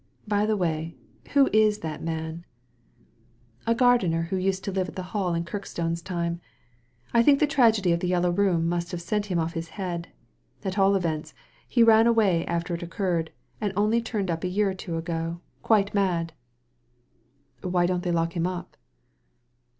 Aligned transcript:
By 0.27 0.47
the 0.47 0.57
way, 0.57 0.95
who 1.35 1.47
is 1.53 1.81
that 1.81 2.01
man?"" 2.01 2.43
A 3.67 3.75
gardener 3.75 4.23
who 4.23 4.35
used 4.35 4.63
to 4.63 4.71
live 4.71 4.89
at 4.89 4.95
the 4.95 5.03
Hall 5.13 5.35
in 5.35 5.45
Kirk 5.45 5.63
stone's 5.67 6.01
time. 6.01 6.41
I 7.13 7.21
think 7.21 7.39
the 7.39 7.45
tragedy 7.45 7.91
of 7.91 7.99
the 7.99 8.07
Yellow 8.07 8.31
Room 8.31 8.67
must 8.67 8.89
have 8.93 8.99
sent 9.03 9.27
him 9.27 9.37
off 9.37 9.53
his 9.53 9.69
head. 9.77 10.07
At 10.65 10.79
all 10.79 10.95
events, 10.95 11.35
he 11.67 11.83
ran 11.83 12.07
away 12.07 12.47
after 12.47 12.73
it 12.73 12.81
occurred, 12.81 13.29
and 13.61 13.71
only 13.77 14.01
turned 14.01 14.31
up 14.31 14.43
a 14.43 14.47
year 14.47 14.71
or 14.71 14.73
two 14.73 14.97
ago, 14.97 15.39
quite 15.61 15.93
mad," 15.93 16.29
Digitized 16.29 16.31
by 16.31 16.31
Google 16.65 16.81
THE 16.81 16.89
DIAMOND 16.89 16.93
NECKLACE 17.13 17.69
125 17.69 17.71
*' 17.71 17.71
Why 17.73 17.85
didn't 17.85 18.03
they 18.03 18.11
lock 18.11 18.33
him 18.35 18.47
up 18.47 18.77